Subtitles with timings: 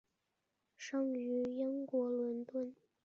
[0.77, 2.73] 生于英国伦敦。